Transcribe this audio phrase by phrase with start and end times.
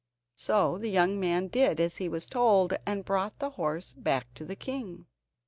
[0.35, 4.45] So the young man did as he was told, and brought the horse back to
[4.45, 5.05] the king.